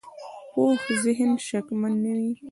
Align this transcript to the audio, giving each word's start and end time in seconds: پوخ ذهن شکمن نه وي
پوخ 0.51 0.81
ذهن 1.03 1.31
شکمن 1.47 1.93
نه 2.03 2.11
وي 2.17 2.31